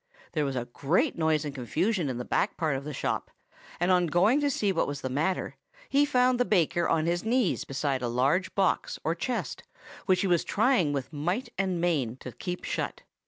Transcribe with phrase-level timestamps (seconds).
[0.31, 3.29] There was a great noise and confusion in the back part of the shop;
[3.79, 5.57] and on going to see what was the matter,
[5.89, 9.61] he found the baker on his knees beside a large box or chest,
[10.07, 13.03] which he was trying with might and main to keep shut.